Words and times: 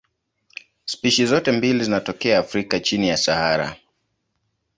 Spishi 0.85 1.25
zote 1.25 1.51
mbili 1.51 1.83
zinatokea 1.83 2.39
Afrika 2.39 2.79
chini 2.79 3.09
ya 3.09 3.17
Sahara. 3.17 3.75